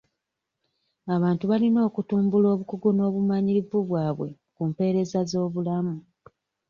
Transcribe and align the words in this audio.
Abantu 1.15 1.43
balina 1.51 1.79
okutumbula 1.89 2.47
obukugu 2.53 2.89
n'obumanyirivu 2.93 3.77
bwabwe 3.87 4.29
ku 4.55 4.61
mpeereza 4.69 5.19
z'obulamu. 5.29 5.95